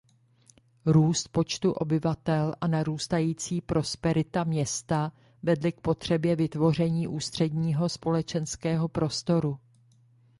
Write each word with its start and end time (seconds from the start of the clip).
Růst 0.85 1.27
počtu 1.29 1.71
obyvatel 1.71 2.55
a 2.61 2.67
narůstající 2.67 3.61
prosperita 3.61 4.43
města 4.43 5.11
vedly 5.43 5.71
k 5.71 5.81
potřebě 5.81 6.35
vytvoření 6.35 7.07
ústředního 7.07 7.89
společenského 7.89 8.87
prostoru. 8.87 9.59